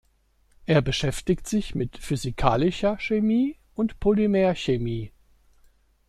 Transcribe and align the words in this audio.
Er 0.65 0.81
beschäftigt 0.81 1.47
sich 1.47 1.75
mit 1.75 1.99
physikalischer 1.99 2.97
Chemie 2.97 3.59
und 3.75 3.99
Polymerchemie. 3.99 5.11